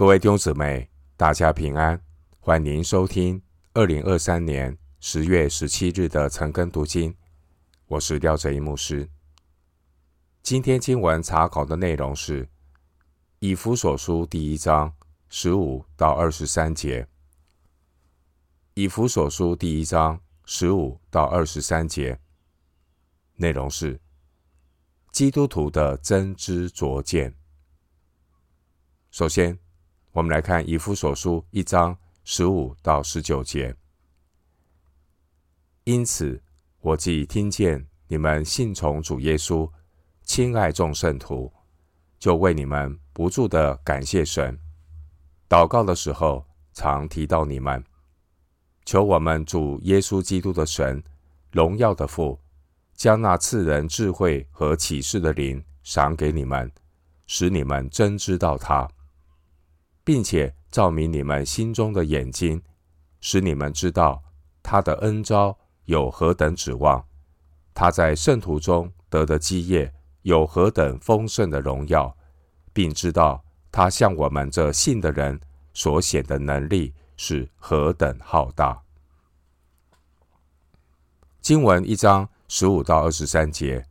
[0.00, 2.02] 各位弟兄姊妹，大家平安，
[2.38, 3.42] 欢迎收听
[3.74, 7.14] 二零二三年十月十七日的晨更读经。
[7.84, 9.10] 我是廖哲一牧师。
[10.42, 12.48] 今天经文查考的内容是
[13.40, 14.90] 以弗所书第一章
[15.28, 17.06] 十五到二十三节。
[18.72, 22.18] 以弗所书第一章十五到二十三节，
[23.34, 24.00] 内容是
[25.12, 27.36] 基督徒的真知灼见。
[29.10, 29.58] 首先，
[30.12, 33.74] 我们来看以弗所书一章十五到十九节。
[35.84, 36.42] 因此，
[36.80, 39.70] 我既听见你们信从主耶稣，
[40.24, 41.52] 亲爱众圣徒，
[42.18, 44.58] 就为你们不住的感谢神。
[45.48, 47.82] 祷告的时候，常提到你们，
[48.84, 51.00] 求我们主耶稣基督的神，
[51.52, 52.40] 荣耀的父，
[52.94, 56.70] 将那赐人智慧和启示的灵赏给你们，
[57.28, 58.88] 使你们真知道他。
[60.04, 62.62] 并且照明你们心中的眼睛，
[63.20, 64.22] 使你们知道
[64.62, 67.04] 他的恩召有何等指望，
[67.74, 69.92] 他在圣徒中得的基业
[70.22, 72.16] 有何等丰盛的荣耀，
[72.72, 75.40] 并知道他向我们这信的人
[75.72, 78.82] 所显的能力是何等浩大。
[81.40, 83.86] 经文一章十五到二十三节，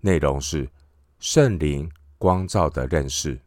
[0.00, 0.70] 内容是
[1.18, 3.40] 圣灵光照的认识。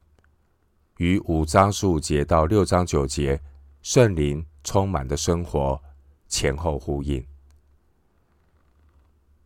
[0.97, 3.41] 与五章十五节到六章九节
[3.81, 5.81] 圣灵充满的生活
[6.27, 7.25] 前后呼应。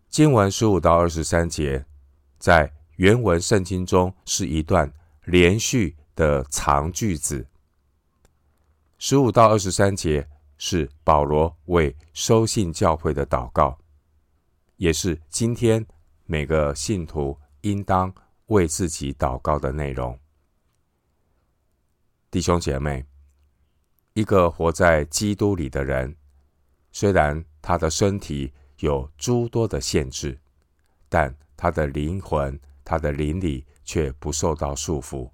[0.10, 1.86] 经文十五到二十三节
[2.38, 4.92] 在原文圣经中是一段
[5.26, 7.46] 连续的长句子。
[8.98, 13.78] 十五到二十三节是保罗为收信教会的祷告，
[14.76, 15.86] 也是今天
[16.26, 18.14] 每个信徒应当
[18.48, 20.18] 为自己祷告的内容。
[22.30, 23.06] 弟兄姐妹，
[24.14, 26.14] 一个活在基督里的人，
[26.92, 30.38] 虽然他的身体有诸多的限制，
[31.08, 35.32] 但他的灵魂、他的灵里却不受到束缚。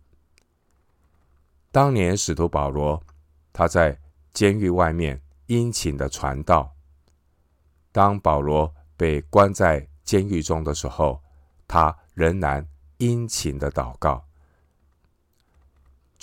[1.72, 3.03] 当年使徒保罗，
[3.51, 4.00] 他在
[4.31, 6.75] 监狱外面殷勤的传道。
[7.91, 11.19] 当保罗被关在监狱中的时候，
[11.67, 12.67] 他仍然
[12.97, 14.23] 殷勤的祷告。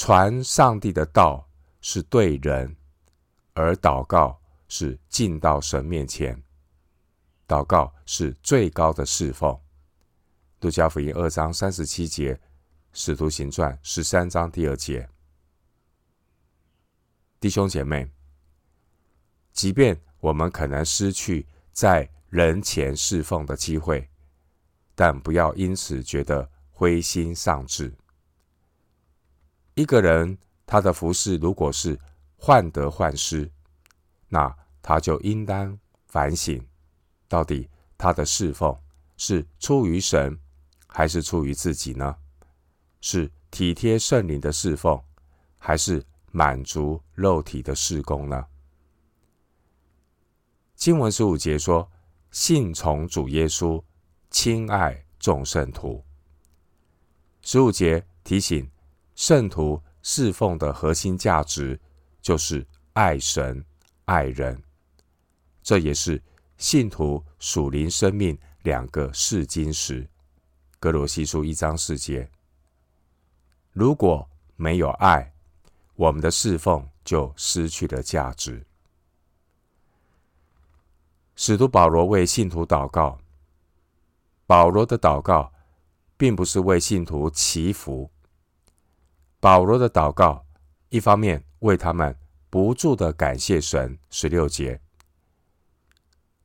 [0.03, 1.47] 传上帝的道
[1.83, 2.75] 是对人，
[3.53, 6.43] 而祷告是进到神面前。
[7.47, 9.61] 祷告是最高的侍奉。
[10.63, 12.41] 路加福音二章三十七节，
[12.95, 15.07] 使徒行传十三章第二节。
[17.39, 18.11] 弟兄姐妹，
[19.53, 24.09] 即便我们可能失去在人前侍奉的机会，
[24.95, 27.93] 但不要因此觉得灰心丧志。
[29.81, 30.37] 一个人
[30.67, 31.99] 他的服饰如果是
[32.37, 33.51] 患得患失，
[34.29, 36.63] 那他就应当反省，
[37.27, 38.79] 到底他的侍奉
[39.17, 40.39] 是出于神，
[40.87, 42.15] 还是出于自己呢？
[43.01, 45.03] 是体贴圣灵的侍奉，
[45.57, 48.47] 还是满足肉体的侍工呢？
[50.75, 51.91] 经文十五节说
[52.31, 53.83] ：“信从主耶稣，
[54.29, 56.05] 亲爱众圣徒。”
[57.41, 58.71] 十五节提醒。
[59.21, 61.79] 圣徒侍奉的核心价值
[62.23, 63.63] 就是爱神、
[64.07, 64.63] 爱人，
[65.63, 66.23] 这也是
[66.57, 70.09] 信徒属灵生命两个试金石。
[70.79, 72.31] 格罗西书一章四节，
[73.73, 74.27] 如果
[74.57, 75.35] 没有爱，
[75.97, 78.65] 我们的侍奉就失去了价值。
[81.37, 83.19] 使徒保罗为信徒祷告，
[84.47, 85.53] 保罗的祷告
[86.17, 88.11] 并不是为信徒祈福。
[89.41, 90.45] 保罗的祷告，
[90.91, 92.15] 一方面为他们
[92.51, 94.79] 不住的感谢神，十六节；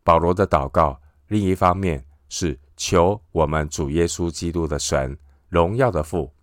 [0.01, 5.17] 保罗的祷告，另一方面是求我们主耶稣基督的神，
[5.49, 6.33] 荣耀的父，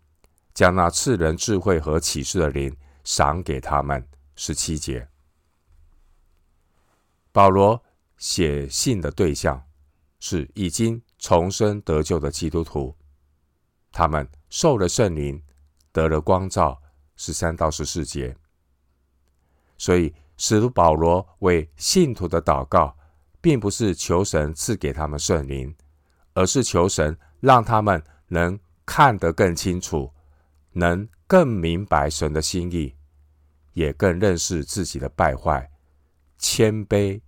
[0.52, 4.06] 将那赐人智慧和启示的灵赏给他们，
[4.36, 5.08] 十七节。
[7.32, 7.82] 保罗
[8.18, 9.64] 写信的对象
[10.20, 12.94] 是已经重生得救的基督徒，
[13.90, 15.42] 他们受了圣灵。
[15.92, 16.82] 得了光照，
[17.16, 18.34] 十三到十四节。
[19.76, 22.96] 所以，使徒保罗为信徒的祷告，
[23.40, 25.74] 并不是求神赐给他们圣灵，
[26.32, 30.12] 而是求神让他们能看得更清楚，
[30.72, 32.94] 能更明白神的心意，
[33.74, 35.70] 也更认识自己的败坏，
[36.38, 37.20] 谦卑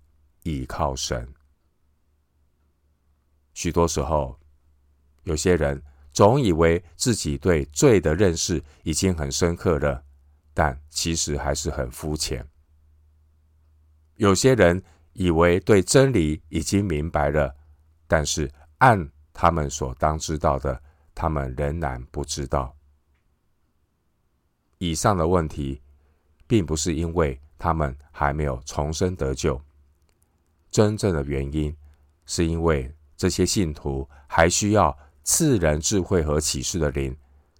[0.44, 1.34] 倚靠神。
[3.52, 4.38] 许多时候，
[5.24, 5.82] 有些人。
[6.14, 10.04] 总以为自己对罪的认识已经很深刻了，
[10.54, 12.48] 但其实还是很肤浅。
[14.14, 14.80] 有些人
[15.14, 17.52] 以为对真理已经明白了，
[18.06, 20.80] 但是按他们所当知道的，
[21.16, 22.72] 他们仍然不知道。
[24.78, 25.82] 以上的问题，
[26.46, 29.60] 并不是因为他们还没有重生得救，
[30.70, 31.76] 真正的原因
[32.24, 37.16] 是因为这些信徒还需要赐人智慧和启示的灵，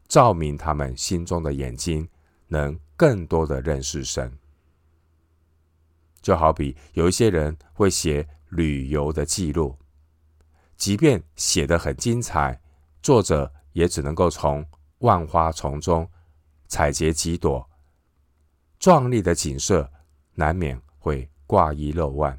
[0.07, 2.07] 照明他们心中的眼睛，
[2.47, 4.39] 能更多的认识神。
[6.21, 9.77] 就好比有一些人会写旅游的记录，
[10.77, 12.61] 即便写得很精彩，
[13.03, 14.65] 作者也只能够从
[14.99, 16.09] 万花丛中
[16.67, 17.69] 采撷几朵
[18.79, 19.91] 壮丽的景色，
[20.35, 22.39] 难免会挂一漏万。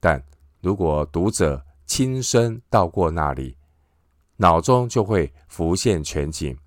[0.00, 0.22] 但
[0.60, 3.56] 如果读者亲身到过那里，
[4.42, 6.58] 脑中就会浮现全景，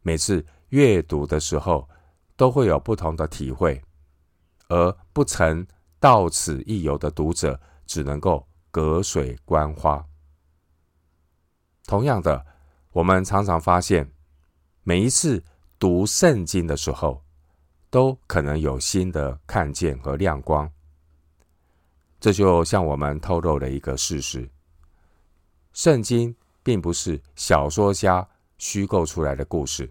[0.00, 1.88] 每次阅读的时候
[2.34, 3.80] 都会有不同的体会，
[4.68, 5.64] 而不曾
[6.00, 10.04] 到此一游的读者只能够隔水观花。
[11.86, 12.44] 同样的，
[12.90, 14.10] 我们常常发现，
[14.82, 15.44] 每一次
[15.78, 17.22] 读圣经的时候，
[17.88, 20.68] 都可能有新的看见和亮光。
[22.18, 24.50] 这就向我们透露了一个事实：
[25.72, 28.28] 圣经并不是小说家
[28.58, 29.90] 虚构出来的故事，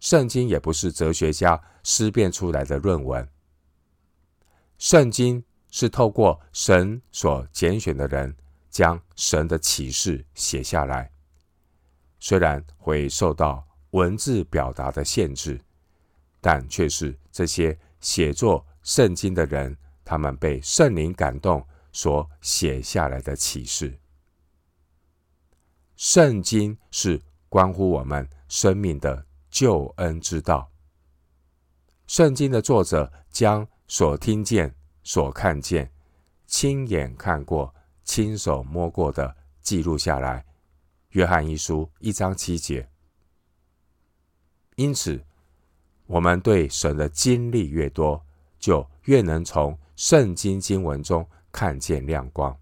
[0.00, 3.28] 圣经也不是哲学家思辨出来的论文。
[4.78, 8.34] 圣经是透过神所拣选的人，
[8.70, 11.10] 将神的启示写下来。
[12.18, 15.60] 虽然会受到文字表达的限制，
[16.40, 19.76] 但却是这些写作圣经的人。
[20.06, 23.98] 他们被圣灵感动所写下来的启示，
[26.14, 30.70] 圣经是关乎我们生命的救恩之道。
[32.06, 34.72] 圣经的作者将所听见、
[35.02, 35.90] 所看见、
[36.46, 37.74] 亲眼看过、
[38.04, 40.46] 亲手摸过的记录下来。
[41.08, 42.88] 约翰一书一章七节。
[44.76, 45.20] 因此，
[46.06, 48.24] 我们对神的经历越多，
[48.60, 49.76] 就越能从。
[49.96, 52.56] 圣经经文中看见亮光，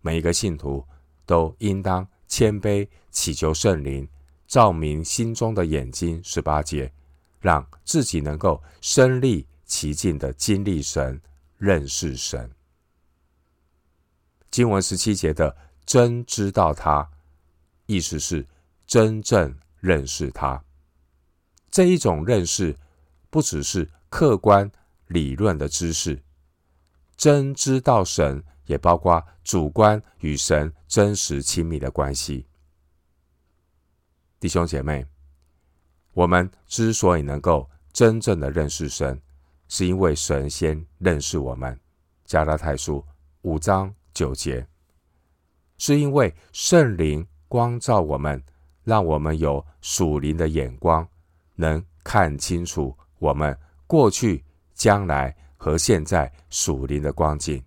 [0.00, 0.82] 每一个信徒
[1.30, 4.08] 都应当谦卑祈求圣灵
[4.48, 6.20] 照明心中的眼睛。
[6.24, 6.92] 十八节，
[7.38, 11.22] 让自己能够身历其境的经历神、
[11.56, 12.50] 认识神。
[14.50, 15.56] 经文十七节的
[15.86, 17.08] “真知道他”，
[17.86, 18.44] 意思是
[18.84, 20.60] 真正认识他。
[21.70, 22.76] 这一种认识，
[23.30, 24.68] 不只是客观。
[25.06, 26.22] 理论的知识，
[27.16, 32.46] 真知道神，也包括主观与神真实亲密的关系。
[34.38, 35.04] 弟兄姐妹，
[36.12, 39.20] 我们之所以能够真正的认识神，
[39.66, 41.76] 是因为神先认识我们。
[42.24, 43.04] 加拉太书
[43.42, 44.64] 五章九节，
[45.76, 48.40] 是因为圣灵光照我们，
[48.84, 51.04] 让我们有属灵的眼光，
[51.56, 53.58] 能看清楚我们
[53.88, 54.44] 过去。
[54.72, 57.62] 将来和现在属灵的光景。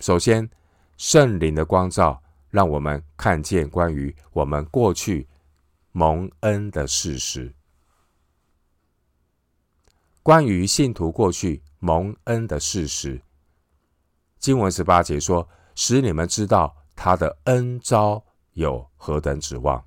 [0.00, 0.48] 首先，
[0.96, 5.28] 圣灵的光照让我们看见关于我们过去
[5.92, 7.54] 蒙恩的事实。
[10.22, 13.22] 关于信徒过去蒙恩的事实，
[14.38, 19.84] 经文十八节说：“使你们知道他的恩招有何等指望。”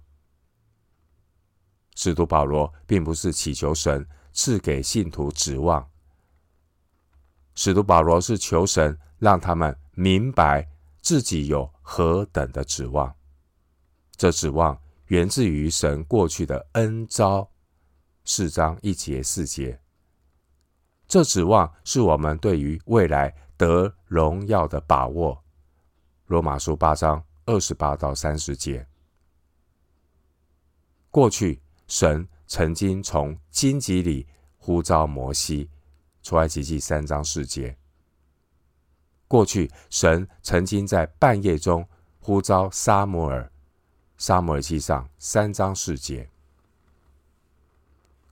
[1.96, 4.08] 使徒保罗并不是祈求神。
[4.32, 5.90] 赐给信徒指望，
[7.56, 10.66] 使徒保罗是求神让他们明白
[11.02, 13.14] 自己有何等的指望。
[14.16, 17.52] 这指望源自于神过去的恩召，
[18.24, 19.78] 四章一节四节。
[21.06, 25.44] 这指望是我们对于未来得荣耀的把握。
[26.28, 28.88] 罗马书八章二十八到三十节。
[31.12, 32.28] 过去神。
[32.52, 34.26] 曾经从荆棘里
[34.58, 35.70] 呼召摩西，
[36.24, 37.78] 出埃及记三章四节。
[39.30, 41.88] 过去，神曾经在半夜中
[42.20, 43.50] 呼召撒母耳，
[44.18, 46.28] 撒母耳记上三章四节。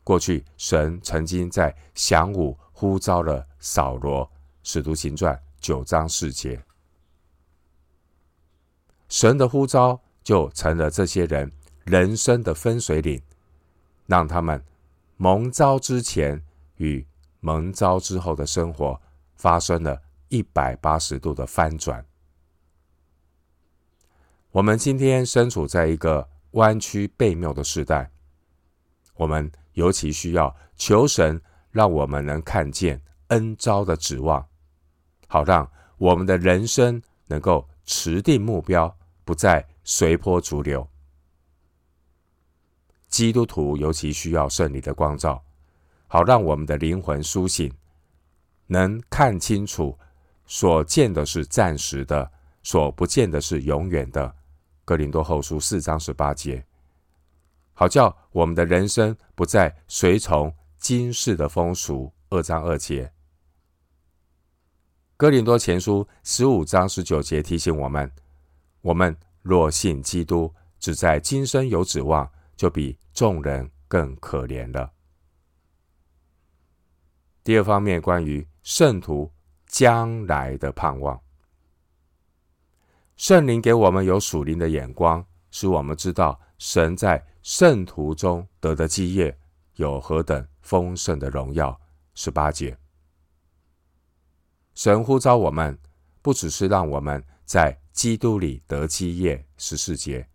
[0.04, 4.28] 过去，神曾经在晌午呼召了扫罗，
[4.64, 6.60] 使徒行传九章四节。
[9.08, 11.52] 神的呼召就成了这些人
[11.84, 13.22] 人生的分水岭。
[14.08, 14.66] 让他们
[15.18, 16.44] 蒙召之前
[16.78, 17.06] 与
[17.40, 19.00] 蒙召之后的生活
[19.36, 22.06] 发生了一百八十度的翻转。
[24.52, 28.10] 我们今天身处在一个弯曲背谬的时代，
[29.16, 31.40] 我们尤其需要求神，
[31.72, 34.48] 让我们能看见恩招的指望，
[35.28, 40.88] 好让我们的人生能够持定目标，不再随波逐流。
[43.08, 45.44] 基督徒尤其需要圣灵的光照，
[46.08, 47.72] 好让我们的灵魂苏醒，
[48.68, 49.98] 能看清楚
[50.48, 52.32] 所见的是暂时的，
[52.64, 54.36] 所不见的是永远的。
[54.84, 56.66] 哥林多后书四章十八节，
[57.74, 62.12] 好叫我们的人生不再随从今世的风俗。
[62.30, 63.14] 二章二节，
[65.16, 68.12] 哥林多前书十五章十九节提醒我们：
[68.82, 72.28] 我们若信基督，只在今生有指望。
[72.58, 74.92] 就比众人更可怜了。
[77.44, 79.32] 第二方面，关于圣徒
[79.78, 81.22] 将来的盼望，
[83.16, 89.38] 圣灵给我们有属灵的眼光，使我们知道神在圣徒中得的基业
[89.76, 91.80] 有何等丰盛的荣耀。
[92.16, 92.76] 十八节，
[94.74, 95.78] 神呼召我们，
[96.24, 99.46] 不只是让我们在基督里得基业。
[99.58, 100.28] 十四节，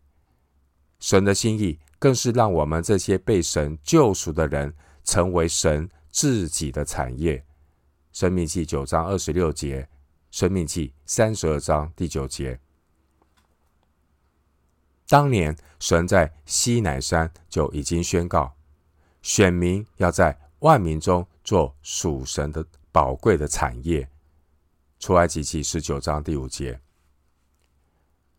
[1.00, 1.80] 神的心意。
[1.98, 4.72] 更是让我们这些被神救赎的人
[5.02, 7.44] 成为神自己的产业。
[8.12, 9.88] 申命记九章二十六节，
[10.30, 12.60] 申命记三十二章第九节。
[15.08, 18.54] 当年神在西乃山就已经宣告，
[19.22, 24.08] 选民要在万民中做属神的宝贵的产业。
[24.98, 26.80] 出埃及记十九章第五节。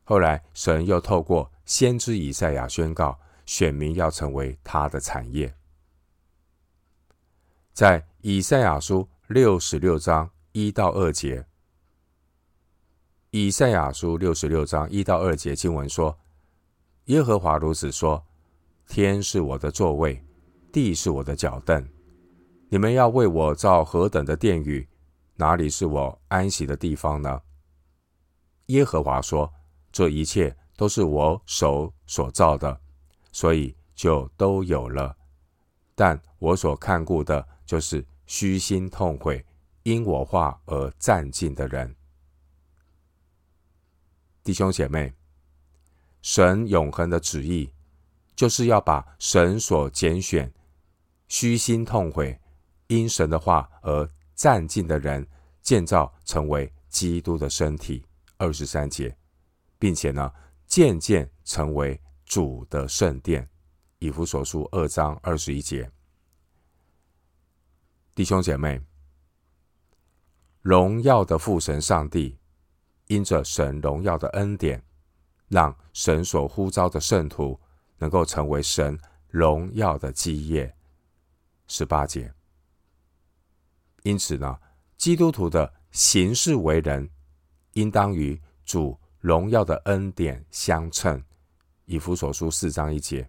[0.03, 3.19] 后来神又透过先知以赛亚宣告。
[3.45, 5.53] 选民要成为他的产业，
[7.73, 11.43] 在以赛亚书六十六章一到二节，
[13.31, 16.15] 以赛亚书六十六章一到二节经文说
[17.05, 18.23] ：“耶和华如此说：
[18.87, 20.23] 天是我的座位，
[20.71, 21.83] 地是我的脚凳。
[22.69, 24.87] 你们要为我造何等的殿宇？
[25.37, 27.41] 哪里是我安息的地方呢？”
[28.67, 29.51] 耶和华说
[29.91, 32.79] ：“这一切都是我手所造的。”
[33.33, 35.17] 所以就都有了，
[35.95, 39.45] 但我所看顾的，就是虚心痛悔、
[39.83, 41.95] 因我话而战兢的人。
[44.43, 45.13] 弟兄姐妹，
[46.21, 47.71] 神永恒的旨意，
[48.35, 50.51] 就是要把神所拣选、
[51.27, 52.39] 虚心痛悔、
[52.87, 55.27] 因神的话而战兢的人，
[55.61, 58.05] 建造成为基督的身体。
[58.37, 59.15] 二十三节，
[59.79, 60.31] 并且呢，
[60.67, 61.99] 渐渐成为。
[62.25, 63.47] 主的圣殿，
[63.99, 65.87] 以弗所书二章二十一节，
[68.15, 68.79] 弟兄姐妹，
[70.61, 72.37] 荣耀的父神上帝，
[73.07, 74.83] 因着神荣耀的恩典，
[75.47, 77.59] 让神所呼召的圣徒
[77.97, 80.75] 能够成为神荣耀的基业。
[81.67, 82.31] 十八节，
[84.03, 84.59] 因此呢，
[84.95, 87.09] 基督徒的行事为人，
[87.71, 91.23] 应当与主荣耀的恩典相称。
[91.85, 93.27] 以弗所书四章一节，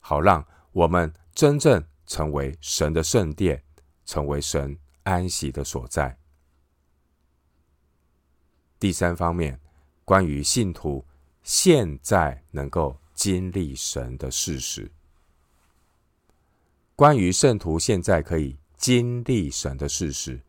[0.00, 3.64] 好让我们真正成为神的圣殿，
[4.10, 6.18] 成为神安息的所在。
[8.80, 9.60] 第三方面，
[10.04, 11.04] 关于信徒
[11.44, 14.90] 现在能够经历神的事实，
[16.96, 20.40] 关于圣徒现在可以经历神的事实，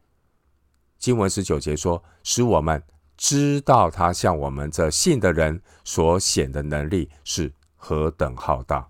[0.97, 2.83] 经文十九节说，使我们。
[3.17, 8.89] 知道他向我们这信的人所显的能力是何等浩大。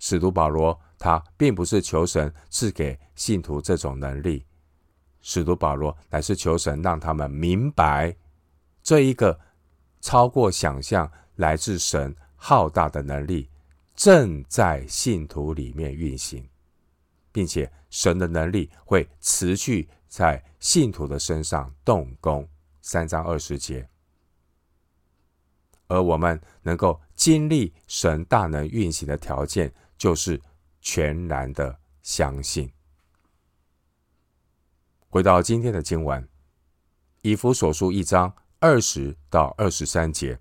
[0.00, 4.42] 使徒保罗他并不是求神赐给信徒这种能力，
[5.20, 8.16] 使徒保罗乃是求神让他们明白
[8.82, 9.38] 这一个
[10.00, 13.50] 超过想象来自神浩大的能力
[13.94, 16.48] 正在信徒里面运行，
[17.30, 19.86] 并且神的能力会持续。
[20.06, 22.48] 在信徒的身上动工，
[22.80, 23.88] 三章二十节，
[25.88, 30.40] 而我们能够经历神大能运行的条件，就是
[30.84, 32.72] 全然的相信。
[35.08, 36.28] 回到今天的经文，
[37.22, 40.38] 以弗所书一章二十到二十三节，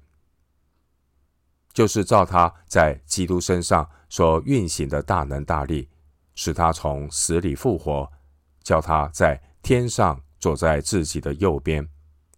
[1.73, 5.89] 就是照他在基督身上所运行的大能大力，
[6.35, 8.11] 使他从死里复活，
[8.61, 9.41] 叫他在。
[9.63, 11.87] 天上坐在自己的右边，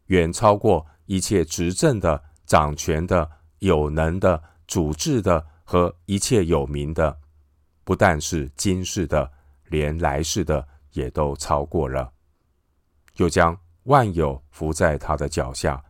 [0.05, 7.19] 远超过一切执政的、掌权的、有能的、主治的和一切有名的，
[7.85, 9.31] 不但是今世的，
[9.67, 12.11] 连来世的也都超过了。
[13.15, 15.81] 又将万有伏在他的脚下，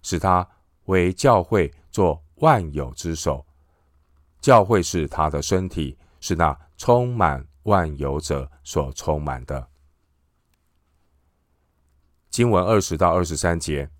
[0.00, 0.48] 使他
[0.84, 3.44] 为教会做万有之首。
[4.40, 9.68] 教会是他的身体，是那充满万有者所充满的。
[12.30, 13.90] 经文二十到二十三节，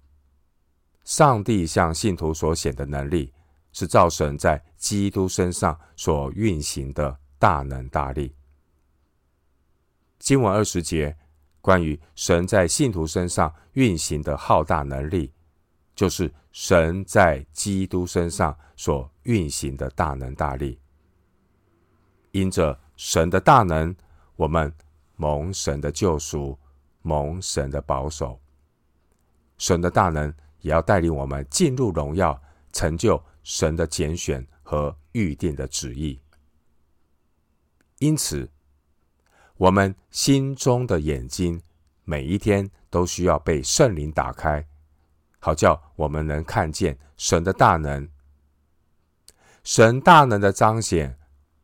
[1.05, 3.35] 上帝向信徒所显的能力，
[3.73, 8.37] 是造神在基督身上所运行的大能大力。
[10.19, 11.17] 经文二十节，
[11.63, 15.33] 关于神在信徒身上运行的浩大能力，
[15.97, 20.79] 就是神在基督身上所运行的大能大力。
[22.33, 23.97] 因着神的大能，
[24.37, 24.71] 我们
[25.17, 26.59] 蒙神的救赎，
[27.01, 28.39] 蒙神的保守。
[29.57, 32.39] 神的大能也要带领我们进入荣耀，
[32.71, 36.21] 成就神的拣选和预定的旨意。
[38.01, 38.51] 因此，
[39.59, 41.63] 我们心中的眼睛
[42.05, 44.67] 每一天都需要被圣灵打开，
[45.39, 48.09] 好叫我们能看见神的大能。
[49.63, 51.19] 神大能的彰显，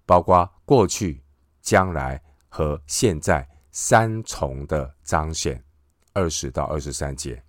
[0.05, 1.23] 包括过去、
[1.62, 5.64] 将来和现在三重的彰显。
[6.12, 7.43] 二十到二十三节。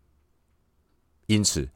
[1.26, 1.70] 因此，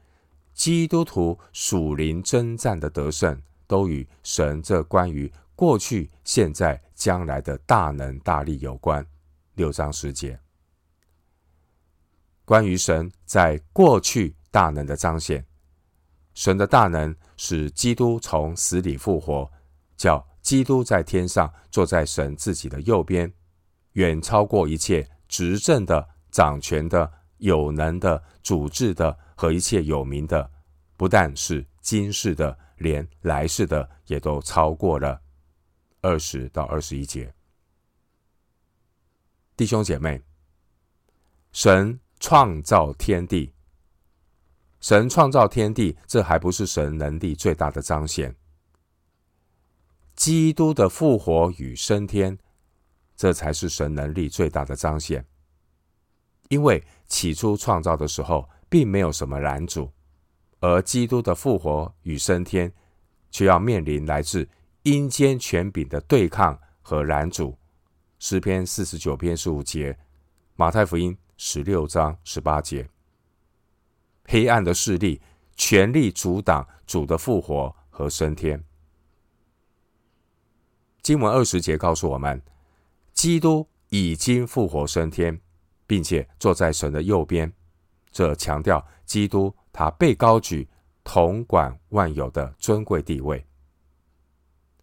[0.54, 9.06] 基督徒属灵征战的得胜，都与神这关于过去、现在、将来的大能大力有关。
[9.54, 10.38] 六章十节，
[12.44, 15.46] 关于神在过去大能的彰显，
[16.34, 19.50] 神的大能使基督从死里复活，
[19.96, 23.32] 叫基督在天上坐在神自己的右边，
[23.94, 30.52] 远超过一切执政的、掌权的、有能的、主治的和一切有名的，
[30.98, 35.22] 不但是今世的，连来世的也都超过了。
[36.02, 37.34] 二十到二十一节，
[39.56, 40.22] 弟兄姐妹，
[41.52, 43.54] 神创造天地，
[44.80, 48.36] 神创造天地，这还不是神能力最大的彰显。
[50.16, 52.38] 基督的复活与升天，
[53.16, 55.26] 这才是神能力最大的彰显。
[56.50, 59.92] 因为起初创造的时候，并没有什么拦阻，
[60.62, 62.72] 而基督的复活与升天，
[63.32, 64.48] 却要面临来自
[64.84, 67.58] 阴间权柄的对抗和拦阻，
[68.20, 69.98] 诗篇四十九篇十五节，
[70.56, 72.88] 马太福音十六章十八节，
[74.26, 75.20] 黑暗的势力
[75.56, 78.64] 全力阻挡主的复活和升天。
[81.02, 82.40] 经文二十节告诉我们，
[83.14, 85.42] 基督已经复活升天，
[85.88, 87.52] 并且坐在神的右边，
[88.12, 90.68] 这强调基督他被高举，
[91.04, 93.46] 统管万有的尊贵地位。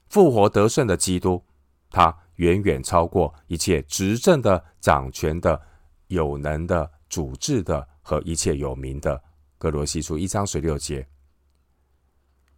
[0.09, 1.43] 复活得胜的基督，
[1.91, 5.61] 他远远超过一切执政的、掌权的、
[6.07, 9.23] 有能的、主治的和一切有名的。
[9.59, 11.07] 歌罗西书一章十六节，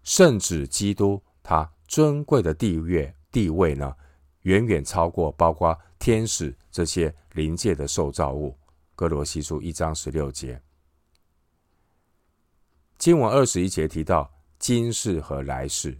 [0.02, 3.96] 圣子基督，他尊贵的地位地位呢，
[4.42, 8.56] 远远超过包括天使这些灵界的受造物。
[8.94, 10.60] 歌罗西书一章十六节，
[13.00, 15.98] 经文二十一节提到今世和来世。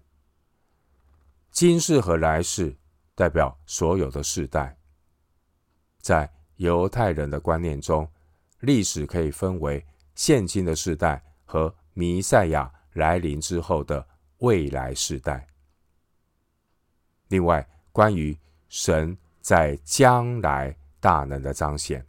[1.51, 2.77] 今世和来世
[3.15, 4.77] 代表所有的世代，
[6.03, 8.07] 在犹太人的观念中，
[8.59, 9.83] 历史可以分为
[10.15, 14.07] 现今的世代和弥赛亚来临之后的
[14.41, 15.47] 未来世代。
[17.29, 22.07] 另外，关于神在将来大能的彰显，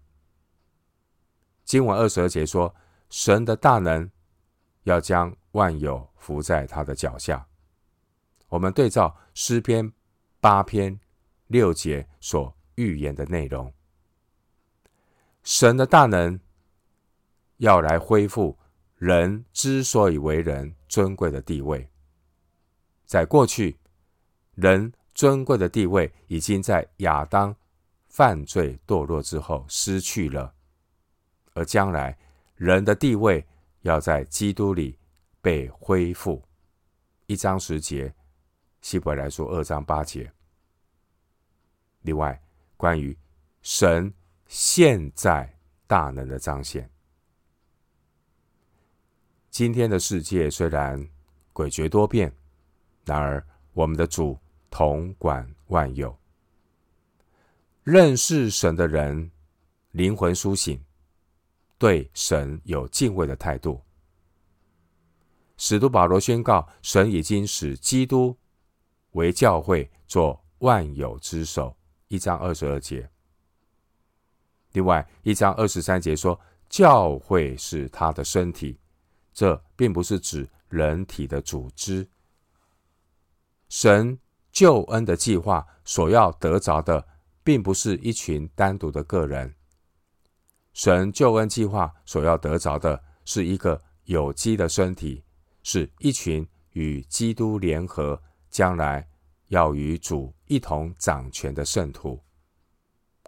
[1.63, 2.75] 经文二十二节说，
[3.10, 4.12] 神的大能
[4.84, 7.46] 要将万有伏在他的脚下。
[8.50, 9.91] 我们对照诗篇
[10.39, 11.00] 八篇
[11.48, 13.74] 六节所预言的内容，
[15.44, 16.39] 神的大能
[17.58, 18.58] 要来恢复
[18.96, 21.89] 人之所以为人尊贵的地位。
[23.06, 23.78] 在过去，
[24.56, 27.56] 人尊贵的地位已经在亚当
[28.08, 30.54] 犯罪堕落之后失去了，
[31.54, 32.17] 而将来
[32.56, 33.46] 人的地位
[33.82, 34.98] 要在基督里
[35.41, 36.41] 被恢复。
[37.28, 38.13] 一章十节。
[38.82, 40.32] 希伯来书二章八节。
[42.02, 42.41] 另外，
[42.78, 43.15] 关于
[43.62, 44.12] 神
[44.48, 46.89] 现在大能的彰显，
[49.52, 51.00] 今天的世界虽然
[51.54, 52.36] 诡谲多变，
[53.06, 54.36] 然而我们的主
[54.72, 56.17] 统管万有。
[57.84, 59.30] 认识神的人
[59.91, 60.84] 灵魂苏醒，
[61.82, 63.82] 对神有敬畏的态度。
[65.58, 68.38] 使徒保罗宣告，神已经使基督。
[69.13, 71.76] 为教会做万有之首，
[72.08, 73.10] 一章二十二节。
[74.74, 76.39] 另外一章二十三节说，
[76.70, 78.80] 教会是他的身体，
[79.34, 82.08] 这并不是指人体的组织。
[83.70, 84.20] 神
[84.52, 87.08] 救恩的计划所要得着的，
[87.44, 89.56] 并不是一群单独的个人。
[90.73, 95.23] 神救恩计划所要得着的，是一个有机的身体，
[95.63, 99.07] 是一群与基督联合，将来
[99.47, 102.19] 要与主一同掌权的圣徒。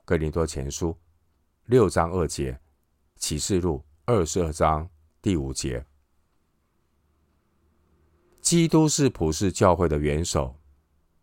[0.06, 0.97] 哥林多前书
[1.65, 2.60] 六章二节，
[3.17, 4.89] 启示录二十二章
[5.21, 5.86] 第五节。
[8.41, 10.56] 基督是普世教会的元首，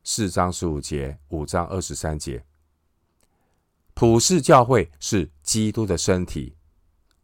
[0.02, 2.42] 四章十五节，五章二十三节。
[4.00, 6.56] 普世教会是基督的身体，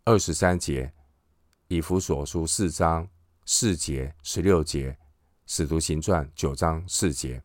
[0.04, 0.92] 二十三节。
[1.68, 3.08] 以弗所书四章
[3.46, 4.98] 四节、十六节，
[5.46, 7.42] 使徒行传九章四节，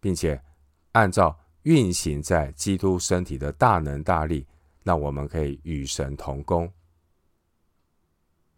[0.00, 0.42] 并且
[0.90, 4.48] 按照运行在基督身体的大能大力，
[4.82, 6.68] 让我们可以与神同工。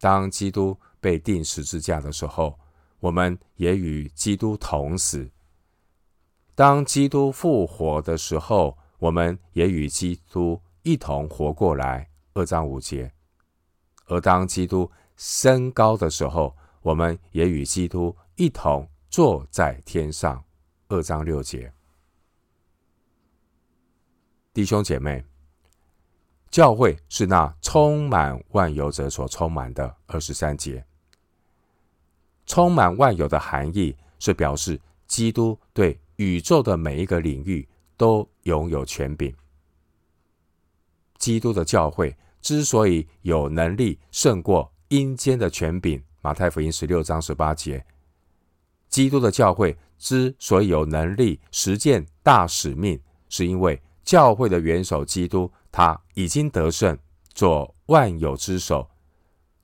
[0.01, 2.59] 当基督被钉十字架的时候，
[2.99, 5.29] 我们也与基督同死；
[6.55, 12.09] 当基督复活的时候，我们也与基督一同活过来。
[12.35, 13.13] 二章五节。
[14.07, 20.45] 而当基督升高的时候，我们也与基督一同坐在天上。
[20.87, 21.73] 二章六节。
[24.55, 25.25] 弟兄姐妹。
[26.49, 29.97] 教会是那充满万有者所充满的。
[30.07, 30.85] 二十三节，
[32.47, 37.67] 充满万有的含义是表示基督对宇宙的每一个领域
[38.03, 39.33] 都拥有权柄。
[41.21, 47.87] 基督的教会之所以有能力胜过阴间的权柄，马太福音十六章十八节，
[48.89, 55.49] 基督的教会之所以有能力实践大使命，是因为教会的元首基督。
[55.71, 56.99] 他已经得胜，
[57.33, 58.91] 做万有之首。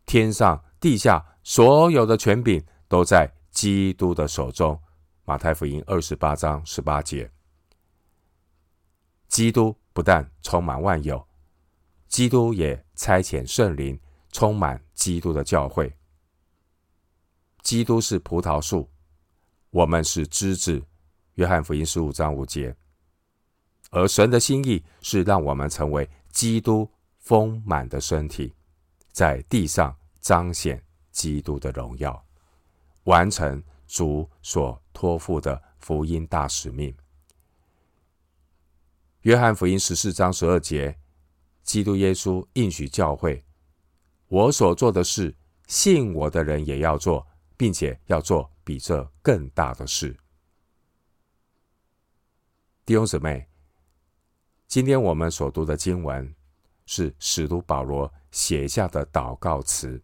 [0.07, 4.81] 天上地下所有的权柄都在基督的手中。
[5.24, 7.29] 马太福音二十八章十八节。
[9.38, 11.24] 基督不但充满万有，
[12.09, 13.96] 基督也差遣圣灵
[14.33, 15.96] 充满基督的教会。
[17.62, 18.90] 基督是葡萄树，
[19.70, 20.83] 我们是枝子。
[21.35, 22.74] 约翰福音十五章五节。
[23.90, 28.53] 而神的心意是让我们成为基督丰满的身体，
[29.12, 32.20] 在地上彰显基督的荣耀，
[33.05, 36.92] 完成主所托付的福音大使命。
[39.22, 40.96] 约翰福音十四章十二节，
[41.64, 43.44] 基督耶稣应许教会
[44.28, 45.35] ：“我所做的事，
[45.66, 47.26] 信我的人也要做，
[47.57, 50.16] 并且要做比这更大的事。”
[52.87, 53.46] 弟兄姊妹。
[54.68, 56.35] 今天我们所读的经文
[56.85, 60.02] 是使徒保罗写下的祷告词。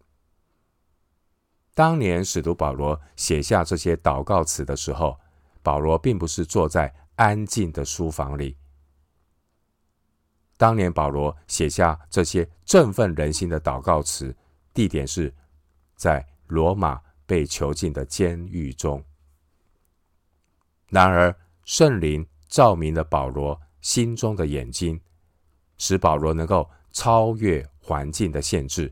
[1.74, 5.20] 当年使徒保罗写下这些祷告词的时候，
[5.62, 8.56] 保罗并不是坐在安静的书房里。
[10.56, 14.34] 当年保罗写下这些振奋人心的祷告词，
[14.72, 15.32] 地点是
[15.96, 19.02] 在罗马被囚禁的监狱中。
[20.90, 23.60] 然而，圣灵照明了保罗。
[23.80, 24.98] 心中的眼睛，
[25.76, 28.90] 使保罗能够超越环境的限制，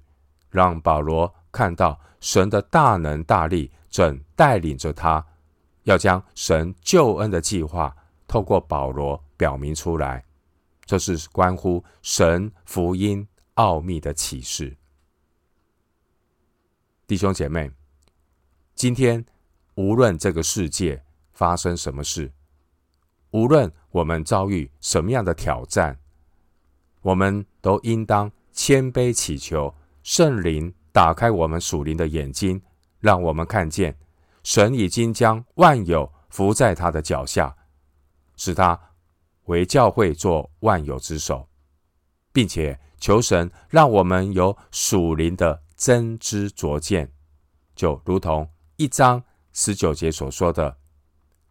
[0.50, 5.24] 让保罗看到神的大能大力正带领着他，
[5.84, 7.96] 要将神救恩的计划
[8.28, 10.22] 透过保罗表明出来。
[10.92, 14.76] 这是关乎神福音奥秘的启示。
[17.06, 17.70] 弟兄姐妹，
[18.74, 19.24] 今天
[19.74, 21.02] 无论这个世界
[21.32, 22.30] 发生什么事，
[23.30, 25.98] 无论我们遭遇什么样的挑战，
[27.00, 32.60] 我们都应当谦卑祈求圣灵打开我们属灵的眼睛，
[33.00, 33.96] 让我们看见
[34.42, 37.56] 神已经将万有伏在他的脚下，
[38.36, 38.78] 使他
[39.44, 41.48] 为教会做万有之首，
[42.32, 47.12] 并且求神让我们有属灵的真知灼见，
[47.74, 50.78] 就如同一章十九节所说的，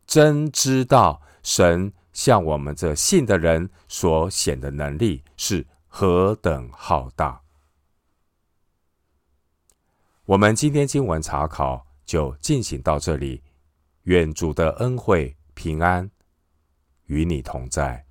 [0.06, 1.22] 真知道。
[1.44, 7.42] 神向我们这信的人所显的能力是何等浩大！
[10.26, 13.42] 我们今天经文查考就进行到这里，
[14.04, 16.12] 愿主的恩惠平安
[17.12, 18.06] 与你同在。